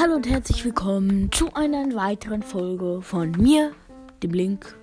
[0.00, 3.72] Hallo und herzlich willkommen zu einer weiteren Folge von mir,
[4.22, 4.74] dem Link.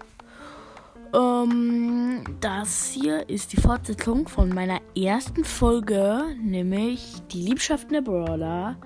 [1.11, 8.77] Ähm, das hier ist die Fortsetzung von meiner ersten Folge, nämlich die Liebschaften der Brawler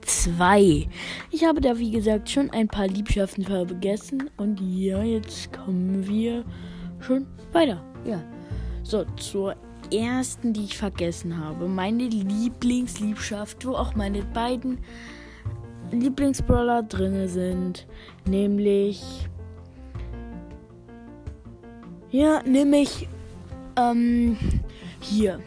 [0.00, 0.88] 2.
[1.30, 6.44] Ich habe da, wie gesagt, schon ein paar Liebschaften vergessen und ja, jetzt kommen wir
[6.98, 7.80] schon weiter.
[8.04, 8.20] Ja.
[8.82, 9.54] So, zur
[9.92, 11.68] ersten, die ich vergessen habe.
[11.68, 14.78] Meine Lieblingsliebschaft, wo auch meine beiden
[15.90, 17.86] Lieblingsbrawler drin sind.
[18.26, 19.28] Nämlich.
[22.10, 23.08] Ja, nämlich.
[23.76, 24.36] Ähm,
[25.00, 25.40] hier.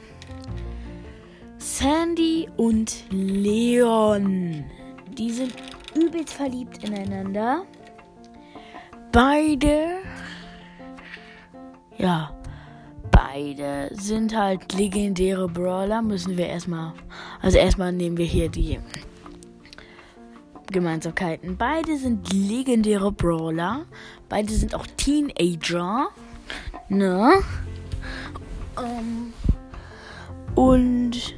[1.57, 4.63] Sandy und Leon.
[5.17, 5.53] Die sind
[5.95, 7.63] übelst verliebt ineinander.
[9.11, 9.97] Beide.
[11.97, 12.35] Ja.
[13.11, 16.01] Beide sind halt legendäre Brawler.
[16.01, 16.93] Müssen wir erstmal.
[17.41, 18.79] Also erstmal nehmen wir hier die
[20.71, 21.57] Gemeinsamkeiten.
[21.57, 23.85] Beide sind legendäre Brawler.
[24.27, 26.09] Beide sind auch Teenager.
[26.87, 27.41] Ne?
[28.77, 29.33] Ähm,
[30.55, 31.35] und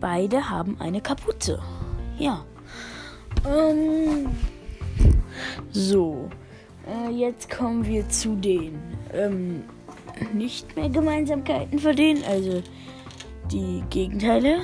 [0.00, 1.60] beide haben eine Kapuze.
[2.18, 2.44] Ja.
[3.46, 4.26] Ähm,
[5.70, 6.28] so.
[6.86, 8.78] Äh, jetzt kommen wir zu den
[9.12, 9.64] ähm,
[10.32, 12.62] nicht mehr Gemeinsamkeiten für den, also
[13.50, 14.60] die Gegenteile.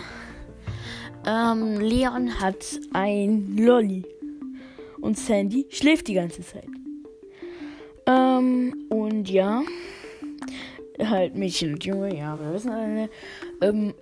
[1.27, 4.05] Ähm, Leon hat ein Lolly.
[5.01, 6.69] Und Sandy schläft die ganze Zeit.
[8.07, 9.63] Ähm, und ja.
[11.01, 13.09] Halt Mädchen und Junge, ja, wir wissen alle.
[13.61, 13.95] Ähm,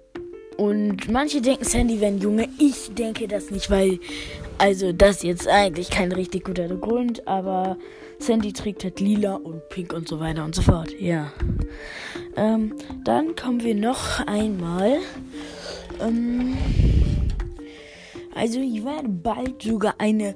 [0.56, 2.48] und manche denken, Sandy wäre ein Junge.
[2.58, 3.98] Ich denke das nicht, weil.
[4.58, 7.76] Also, das ist jetzt eigentlich kein richtig guter Grund, aber
[8.18, 10.98] Sandy trägt halt lila und pink und so weiter und so fort.
[10.98, 11.30] Ja.
[12.36, 14.98] Ähm, dann kommen wir noch einmal.
[16.00, 16.56] Ähm,
[18.36, 20.34] also ich werde bald sogar eine,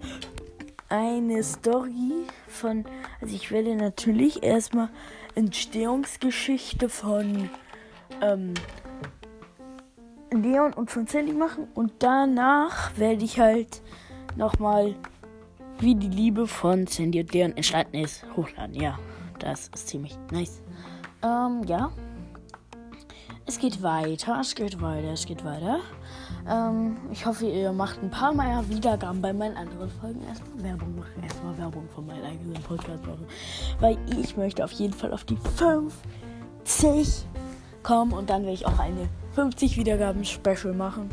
[0.89, 2.85] eine Story von,
[3.21, 4.89] also ich werde natürlich erstmal
[5.35, 7.51] Entstehungsgeschichte von
[8.23, 8.55] ähm,
[10.33, 13.83] Leon und von Sandy machen und danach werde ich halt
[14.37, 14.95] nochmal,
[15.79, 18.75] wie die Liebe von Sandy und Leon entstanden ist, hochladen.
[18.75, 18.99] Ja,
[19.39, 20.63] das ist ziemlich nice.
[21.23, 21.93] Ähm, ja.
[23.51, 25.81] Es geht weiter, es geht weiter, es geht weiter.
[26.49, 30.23] Ähm, ich hoffe, ihr macht ein paar mehr Wiedergaben bei meinen anderen Folgen.
[30.25, 33.27] Erstmal Werbung machen, erstmal Werbung von meinem eigenen Podcast machen.
[33.81, 37.27] Weil ich möchte auf jeden Fall auf die 50
[37.83, 41.11] kommen und dann werde ich auch eine 50 Wiedergaben Special machen.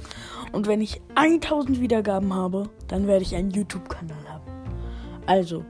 [0.51, 4.45] Und wenn ich 1000 Wiedergaben habe, dann werde ich einen YouTube-Kanal haben.
[5.25, 5.65] Also,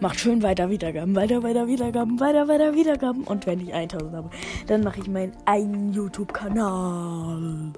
[0.00, 3.24] macht schön weiter Wiedergaben, weiter, weiter Wiedergaben, weiter, weiter Wiedergaben.
[3.24, 4.30] Und wenn ich 1000 habe,
[4.66, 7.72] dann mache ich meinen eigenen YouTube-Kanal.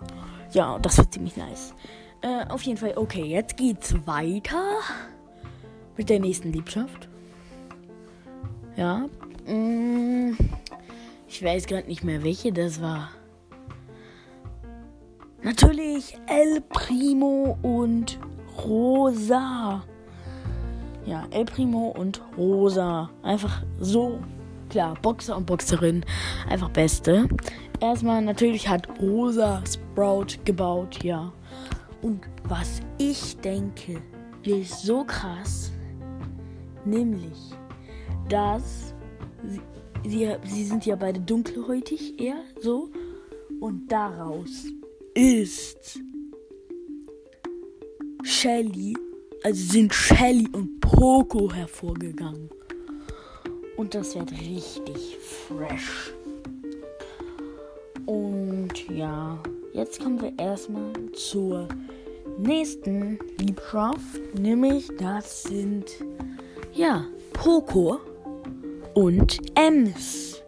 [0.52, 1.74] Ja, das wird ziemlich nice.
[2.22, 4.78] Äh, auf jeden Fall, okay, jetzt geht's weiter
[5.96, 7.08] mit der nächsten Liebschaft.
[8.76, 9.06] Ja.
[9.46, 10.36] Mm,
[11.28, 13.10] ich weiß gerade nicht mehr, welche das war.
[15.42, 18.18] Natürlich El Primo und
[18.64, 19.84] Rosa.
[21.06, 23.10] Ja, El Primo und Rosa.
[23.22, 24.18] Einfach so
[24.68, 24.94] klar.
[25.00, 26.04] Boxer und Boxerin.
[26.48, 27.28] Einfach beste.
[27.80, 31.32] Erstmal natürlich hat Rosa Sprout gebaut, ja.
[32.02, 34.02] Und was ich denke,
[34.44, 35.72] ist so krass.
[36.84, 37.52] Nämlich,
[38.28, 38.94] dass
[39.44, 39.60] sie,
[40.08, 42.90] sie, sie sind ja beide dunkelhäutig, eher so.
[43.60, 44.64] Und daraus
[45.14, 46.00] ist
[48.22, 48.96] Shelly,
[49.46, 52.50] also sind Shelly und Poco hervorgegangen.
[53.76, 56.12] Und das wird richtig fresh.
[58.06, 59.38] Und ja,
[59.72, 61.68] jetzt kommen wir erstmal zur
[62.38, 64.18] nächsten Liebschaft.
[64.36, 65.92] Nämlich das sind
[66.72, 68.00] ja Poco
[68.94, 70.42] und Ems.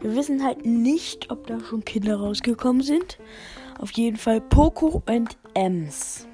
[0.00, 3.20] Wir wissen halt nicht, ob da schon Kinder rausgekommen sind.
[3.78, 6.26] Auf jeden Fall Poco und Ems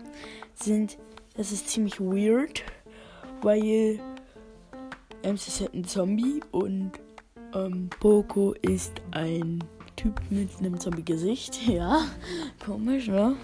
[0.55, 0.97] sind.
[1.38, 2.64] Das ist ziemlich weird,
[3.43, 4.00] weil
[5.23, 6.90] Ems ist halt ein Zombie und
[7.55, 9.62] ähm, Poco ist ein
[9.94, 11.61] Typ mit einem Zombie-Gesicht.
[11.69, 12.06] Ja,
[12.64, 13.37] komisch, ne?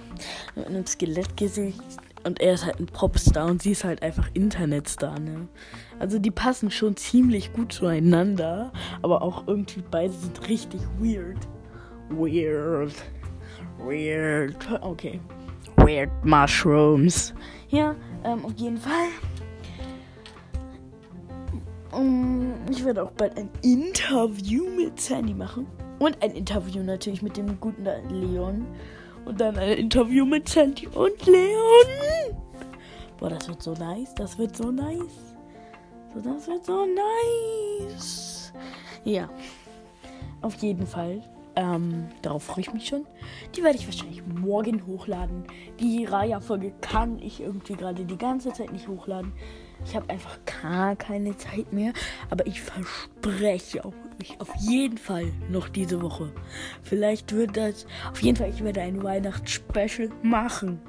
[0.56, 1.81] Mit einem Skelettgesicht.
[2.25, 5.47] Und er ist halt ein Popstar und sie ist halt einfach Internetstar, ne?
[6.00, 8.73] Also die passen schon ziemlich gut zueinander.
[9.02, 11.38] Aber auch irgendwie beide sind richtig weird.
[12.11, 12.93] Weird.
[13.79, 14.56] Weird.
[14.81, 15.20] Okay.
[15.76, 17.35] Weird Mushrooms.
[17.69, 17.94] Ja,
[18.25, 19.09] ähm, auf jeden Fall.
[21.93, 25.67] Um, ich werde auch bald ein Interview mit Sandy machen.
[25.99, 28.67] Und ein Interview natürlich mit dem guten Leon.
[29.25, 32.37] Und dann ein Interview mit Sandy und Leon.
[33.19, 34.15] Boah, das wird so nice.
[34.15, 35.35] Das wird so nice.
[36.15, 38.53] Das wird so nice.
[39.05, 39.29] Ja.
[40.43, 41.23] Auf jeden Fall.
[41.56, 43.06] Ähm, darauf freue ich mich schon.
[43.55, 45.45] Die werde ich wahrscheinlich morgen hochladen.
[45.79, 49.33] Die Raya-Folge kann ich irgendwie gerade die ganze Zeit nicht hochladen.
[49.85, 51.93] Ich habe einfach gar keine Zeit mehr.
[52.31, 56.33] Aber ich verspreche euch auf jeden Fall noch diese Woche.
[56.83, 57.87] Vielleicht wird das.
[58.11, 60.81] Auf jeden Fall, ich werde ein Weihnachtsspecial machen.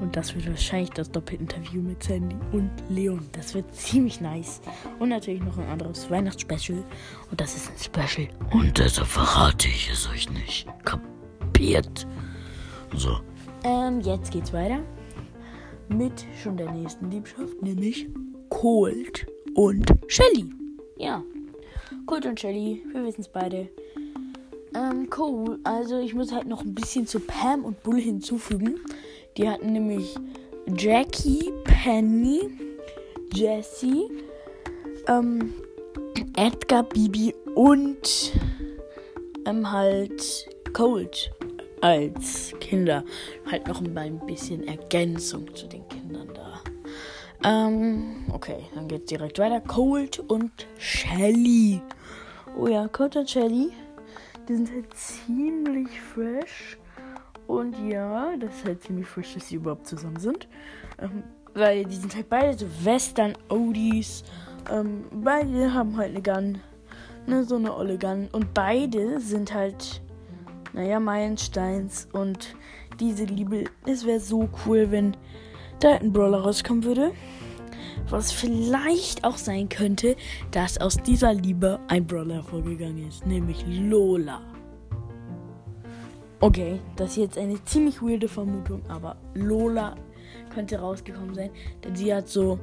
[0.00, 3.28] Und das wird wahrscheinlich das Doppelinterview mit Sandy und Leon.
[3.32, 4.60] Das wird ziemlich nice.
[4.98, 6.82] Und natürlich noch ein anderes Weihnachtsspecial.
[7.30, 8.28] Und das ist ein Special.
[8.50, 10.66] Und deshalb verrate ich es euch nicht.
[10.84, 12.06] Kapiert?
[12.94, 13.18] So.
[13.64, 14.80] Ähm, jetzt geht's weiter.
[15.88, 18.08] Mit schon der nächsten Liebschaft, nämlich
[18.48, 20.50] Colt und Shelly.
[20.96, 21.22] Ja.
[22.06, 23.68] Colt und Shelly, wir wissen es beide.
[24.74, 25.58] Ähm, cool.
[25.64, 28.80] Also ich muss halt noch ein bisschen zu Pam und Bull hinzufügen.
[29.36, 30.14] Die hatten nämlich
[30.76, 32.50] Jackie, Penny,
[33.34, 34.08] Jessie,
[35.08, 35.54] ähm,
[36.36, 38.32] Edgar, Bibi und
[39.46, 41.32] ähm, halt Cold
[41.80, 43.04] als Kinder.
[43.50, 46.60] Halt noch ein bisschen Ergänzung zu den Kindern da.
[47.44, 49.60] Ähm, okay, dann geht's direkt weiter.
[49.60, 51.80] Cold und Shelly.
[52.56, 53.72] Oh ja, Cold und Shelly.
[54.48, 56.78] Die sind halt ziemlich fresh.
[57.52, 60.48] Und ja, das ist halt ziemlich frisch, dass sie überhaupt zusammen sind.
[60.98, 61.22] Ähm,
[61.52, 64.24] weil die sind halt beide so Western Odis.
[64.70, 66.60] Ähm, beide haben halt eine Gun.
[67.26, 68.28] Ne, so eine olle Gun.
[68.32, 70.00] Und beide sind halt,
[70.72, 72.08] naja, Meilensteins.
[72.14, 72.56] Und
[72.98, 75.14] diese Liebe, es wäre so cool, wenn
[75.78, 77.12] da ein Brawler rauskommen würde.
[78.08, 80.16] Was vielleicht auch sein könnte,
[80.52, 83.26] dass aus dieser Liebe ein Brawler hervorgegangen ist.
[83.26, 84.40] Nämlich Lola.
[86.42, 89.94] Okay, das ist jetzt eine ziemlich weirde Vermutung, aber Lola
[90.52, 91.50] könnte rausgekommen sein,
[91.84, 92.58] denn sie hat so,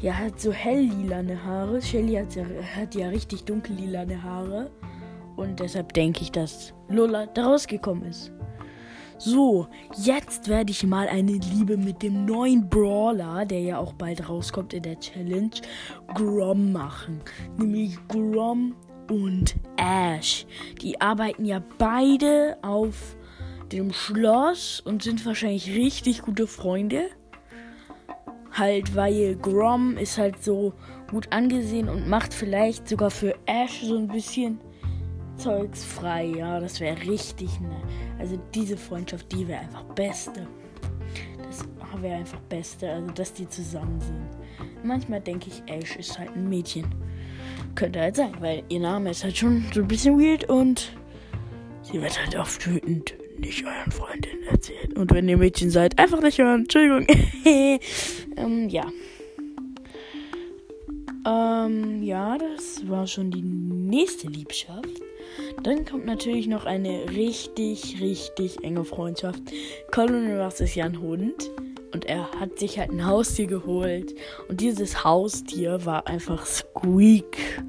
[0.00, 1.80] ja, hat so helllilane Haare.
[1.80, 2.44] Shelly hat ja,
[2.76, 4.70] hat ja richtig dunkellilane Haare
[5.36, 8.30] und deshalb denke ich, dass Lola da rausgekommen ist.
[9.16, 9.66] So,
[9.96, 14.74] jetzt werde ich mal eine Liebe mit dem neuen Brawler, der ja auch bald rauskommt
[14.74, 15.52] in der Challenge,
[16.12, 17.22] Grom machen.
[17.56, 18.74] Nämlich Grom
[19.10, 20.46] und Ash.
[20.80, 23.16] Die arbeiten ja beide auf
[23.72, 27.06] dem Schloss und sind wahrscheinlich richtig gute Freunde.
[28.52, 30.74] Halt, weil Grom ist halt so
[31.10, 34.60] gut angesehen und macht vielleicht sogar für Ash so ein bisschen
[35.36, 36.26] Zeugs frei.
[36.26, 37.82] Ja, das wäre richtig ne.
[38.18, 40.46] Also diese Freundschaft, die wäre einfach beste.
[41.44, 41.64] Das
[42.00, 44.28] wäre einfach beste, also dass die zusammen sind.
[44.84, 46.86] Manchmal denke ich, Ash ist halt ein Mädchen.
[47.74, 50.92] Könnte halt sein, weil ihr Name ist halt schon so ein bisschen weird und
[51.82, 54.92] sie wird halt oft wütend nicht euren Freundinnen erzählen.
[54.96, 56.62] Und wenn ihr Mädchen seid, einfach nicht hören.
[56.62, 57.06] Entschuldigung.
[58.36, 58.86] ähm, ja.
[61.26, 65.02] Ähm, ja, das war schon die nächste Liebschaft.
[65.62, 69.42] Dann kommt natürlich noch eine richtig, richtig enge Freundschaft.
[69.90, 71.50] Colin Ross ist ja ein Hund.
[71.94, 74.14] Und er hat sich halt ein Haustier geholt.
[74.48, 77.62] Und dieses Haustier war einfach Squeak.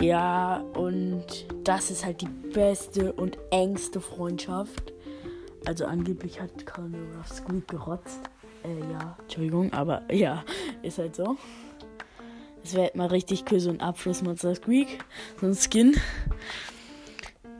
[0.00, 1.26] Ja, und
[1.64, 4.92] das ist halt die beste und engste Freundschaft.
[5.64, 8.20] Also angeblich hat Colonel Ruff Squeak gerotzt.
[8.62, 10.44] Äh, ja, Entschuldigung, aber ja,
[10.82, 11.36] ist halt so.
[12.62, 15.04] Es wäre halt mal richtig cool, so ein Abschlussmonster Squeak.
[15.40, 15.96] So ein Skin.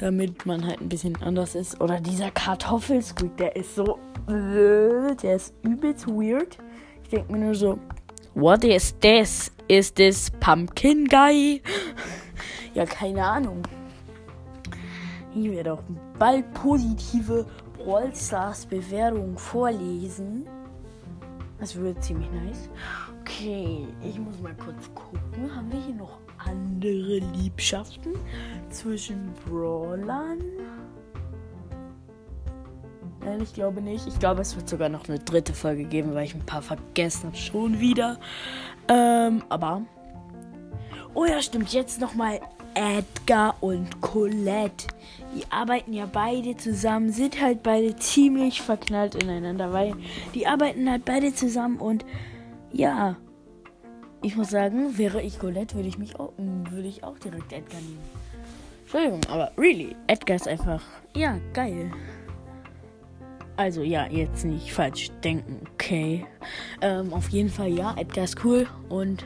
[0.06, 1.80] Damit man halt ein bisschen anders ist.
[1.80, 3.98] Oder dieser Kartoffelsqueak, der ist so
[4.28, 6.58] der ist übelst weird.
[7.02, 7.76] Ich denke mir nur so,
[8.32, 9.50] what is this?
[9.66, 11.60] Is this Pumpkin Guy?
[12.74, 13.62] ja, keine Ahnung.
[15.34, 15.82] Ich werde auch
[16.20, 17.44] bald positive
[17.76, 20.46] Brawl Stars Bewertungen vorlesen.
[21.58, 22.70] Das wird ziemlich nice.
[23.38, 25.54] Okay, ich muss mal kurz gucken.
[25.54, 28.14] Haben wir hier noch andere Liebschaften
[28.70, 30.38] zwischen Brawlern?
[33.20, 34.06] Nein, ich glaube nicht.
[34.06, 37.26] Ich glaube, es wird sogar noch eine dritte Folge geben, weil ich ein paar vergessen
[37.26, 37.36] habe.
[37.36, 38.18] Schon wieder.
[38.88, 39.82] Ähm, aber.
[41.12, 41.74] Oh ja, stimmt.
[41.74, 42.40] Jetzt nochmal
[42.72, 44.86] Edgar und Colette.
[45.34, 49.94] Die arbeiten ja beide zusammen, sind halt beide ziemlich verknallt ineinander, weil
[50.34, 52.06] die arbeiten halt beide zusammen und
[52.72, 53.16] ja.
[54.26, 57.80] Ich muss sagen, wäre ich Colette, würde ich mich auch, würde ich auch direkt Edgar
[57.80, 58.00] nehmen.
[58.80, 60.82] Entschuldigung, aber really, Edgar ist einfach,
[61.14, 61.92] ja, geil.
[63.56, 66.26] Also ja, jetzt nicht falsch denken, okay.
[66.80, 69.24] Ähm, auf jeden Fall ja, Edgar ist cool und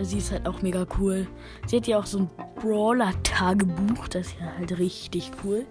[0.00, 1.26] sie ist halt auch mega cool.
[1.66, 5.66] Sie hat ja auch so ein Brawler-Tagebuch, das ist ja halt richtig cool.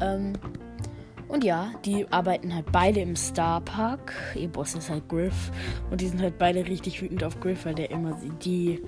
[0.00, 0.32] Ähm,
[1.28, 4.14] und ja, die arbeiten halt beide im Star Park.
[4.34, 5.50] Ihr Boss ist halt Griff.
[5.90, 8.80] Und die sind halt beide richtig wütend auf Griff, weil der immer die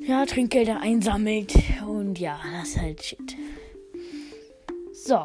[0.00, 1.54] ja, Trinkgelder einsammelt.
[1.86, 3.36] Und ja, das ist halt shit.
[4.92, 5.22] So.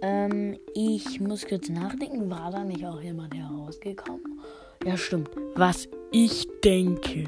[0.00, 2.30] Ähm, ich muss kurz nachdenken.
[2.30, 4.40] War da nicht auch jemand herausgekommen?
[4.84, 5.30] Ja, stimmt.
[5.54, 7.24] Was ich denke.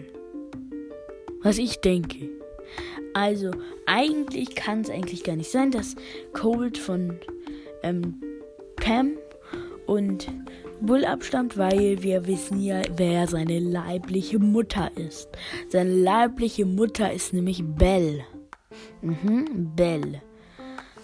[1.43, 2.31] Was ich denke.
[3.13, 3.53] Also,
[3.87, 5.95] eigentlich kann es eigentlich gar nicht sein, dass
[6.33, 7.21] Cold von
[7.85, 8.21] ähm,
[8.77, 9.13] Pam
[9.87, 10.29] und
[10.81, 15.29] Bull abstammt, weil wir wissen ja, wer seine leibliche Mutter ist.
[15.69, 18.25] Seine leibliche Mutter ist nämlich Belle.
[19.03, 20.21] Mhm, Belle.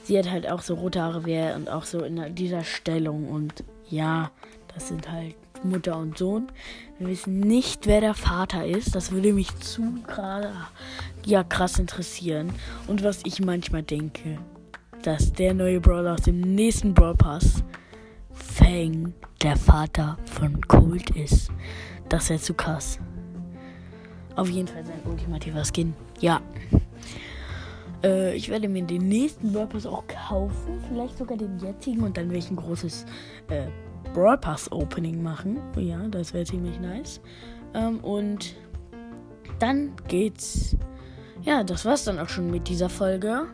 [0.02, 3.28] Sie hat halt auch so rote Haare wie er und auch so in dieser Stellung.
[3.28, 4.32] Und ja,
[4.74, 6.50] das sind halt Mutter und Sohn.
[6.98, 8.94] Wir wissen nicht, wer der Vater ist.
[8.94, 10.52] Das würde mich zu gerade
[11.24, 12.52] ja krass interessieren.
[12.86, 14.38] Und was ich manchmal denke,
[15.02, 17.64] dass der neue Brawler aus dem nächsten Brawl Pass
[18.32, 21.50] Fang der Vater von Cold ist.
[22.08, 22.98] Das wäre zu krass.
[24.36, 25.94] Auf jeden Fall sein ultimativer Skin.
[26.20, 26.40] Ja.
[28.02, 30.82] Äh, ich werde mir den nächsten Brawl Pass auch kaufen.
[30.88, 33.06] Vielleicht sogar den jetzigen und dann werde ich ein großes
[33.48, 33.66] äh,
[34.14, 35.58] Brawl Pass Opening machen.
[35.76, 37.20] Ja, das wäre ziemlich nice.
[37.74, 38.54] Ähm, und
[39.58, 40.76] dann geht's.
[41.42, 43.46] Ja, das war's dann auch schon mit dieser Folge.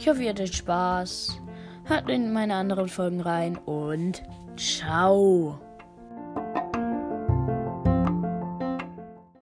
[0.00, 1.38] Ich hoffe, ihr hattet Spaß.
[1.84, 4.22] Hört in meine anderen Folgen rein und
[4.56, 5.60] ciao.